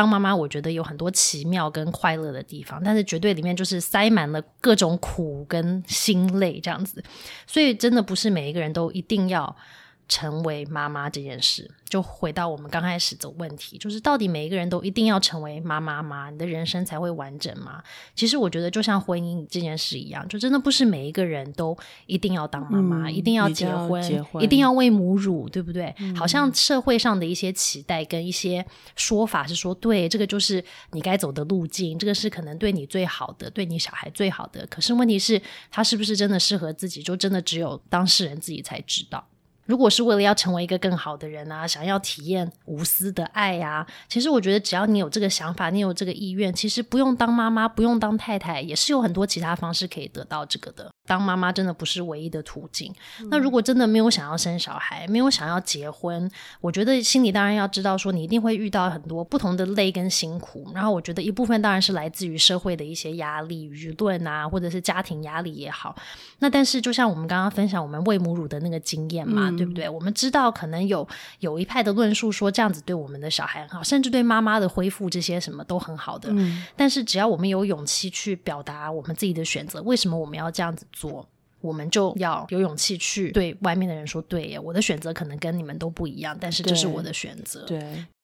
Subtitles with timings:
[0.00, 7.04] 当妈妈，我觉得有很多奇妙跟快乐的地方，但是绝对里面就是塞满了各种苦跟心累这样子，
[7.46, 9.54] 所以真的不是每一个人都一定要。
[10.10, 16.28] 成为妈妈这件事，就回到我们刚开始的问题，就是到底每一个人都一定要成为妈妈吗？
[16.30, 17.80] 你的人生才会完整吗？
[18.16, 24.02] 其实我觉得，就像婚姻这件事一样，就真的不是每一个人都一定要当妈妈，一定要结婚，
[24.40, 25.94] 一定要喂母乳，对不对？
[26.16, 28.66] 好像社会上的一些期待跟一些
[28.96, 34.66] 说法是说，对，这个就是你该走的路径，这个是可能对你最好的，对你小孩最好的。
[34.66, 37.00] 可是问题是，他是不是真的适合自己？
[37.00, 39.24] 就真的只有当事人自己才知道。
[39.70, 50.90] 如果是为了要成为一个更好的人啊，想要体验无私的爱呀，其实我觉得只要你有这个想法，你有这个意愿，其实不用当妈妈，不用当太太，也是有很多其他方式可以得到这个的。
[51.06, 52.92] 当妈妈真的不是唯一的途径。
[53.30, 56.28] 那如果真的没有想要生小孩，没有想要结婚，
[56.60, 60.68] 我觉得心里当然要知道，说你一定会遇到很多不同的累跟辛苦。
[60.74, 65.94] 然后我觉得一部分当然是来自于社会的一些压力、舆论啊，或者是家庭压力也好。
[66.38, 69.86] 那但是就像我们刚刚分享我们喂母乳的那个经验嘛，对不对？
[69.86, 71.06] 我们知道可能有
[71.40, 76.32] 有一派的论述说这样子对我们的小孩很好，甚至对妈妈的恢复这些什么都很好的。
[76.74, 80.86] 但是只要我们有勇气去表达我们自己的选择，为什么我们要这样子？
[80.90, 81.28] 做，
[81.60, 88.06] 我们就要有勇气去对外面的人说：“对，我的选择可能跟你们都不一样，但是这是我的选择。”对。